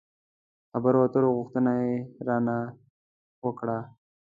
[0.63, 1.93] د خبرو اترو غوښتنه يې
[2.27, 2.57] را نه
[3.45, 3.77] وکړه.